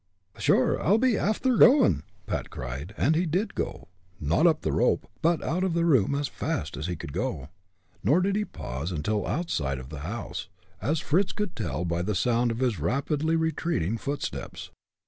"Sure, 0.39 0.81
I'll 0.81 0.97
be 0.97 1.15
afther 1.15 1.55
goin'," 1.57 2.01
Pat 2.25 2.49
cried, 2.49 2.95
and 2.97 3.15
he 3.15 3.27
did 3.27 3.53
go 3.53 3.87
not 4.19 4.47
up 4.47 4.61
the 4.61 4.71
rope, 4.71 5.07
but 5.21 5.43
out 5.43 5.63
of 5.63 5.75
the 5.75 5.85
room, 5.85 6.15
as 6.15 6.27
fast 6.27 6.75
as 6.75 6.87
he 6.87 6.95
could 6.95 7.13
go. 7.13 7.49
Nor 8.03 8.21
did 8.21 8.35
he 8.35 8.43
pause 8.43 8.91
until 8.91 9.27
outside 9.27 9.77
of 9.77 9.89
the 9.89 9.99
house, 9.99 10.49
as 10.81 11.01
Fritz 11.01 11.31
could 11.33 11.55
tell 11.55 11.85
by 11.85 12.01
the 12.01 12.15
sound 12.15 12.49
of 12.49 12.57
his 12.61 12.79
rapidly 12.79 13.35
retreating 13.35 13.99
footsteps. 13.99 14.71